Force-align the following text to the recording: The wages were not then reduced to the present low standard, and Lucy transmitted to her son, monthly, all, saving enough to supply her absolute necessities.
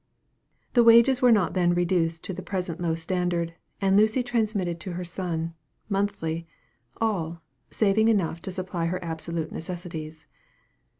The 0.73 0.83
wages 0.83 1.21
were 1.21 1.31
not 1.31 1.53
then 1.53 1.75
reduced 1.75 2.23
to 2.23 2.33
the 2.33 2.41
present 2.41 2.81
low 2.81 2.95
standard, 2.95 3.53
and 3.79 3.95
Lucy 3.95 4.23
transmitted 4.23 4.79
to 4.79 4.93
her 4.93 5.03
son, 5.03 5.53
monthly, 5.89 6.47
all, 6.99 7.43
saving 7.69 8.07
enough 8.07 8.39
to 8.39 8.51
supply 8.51 8.87
her 8.87 8.97
absolute 9.05 9.51
necessities. 9.51 10.25